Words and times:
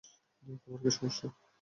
তোমার 0.61 0.79
কি 0.83 0.89
সমস্যা? 0.91 1.27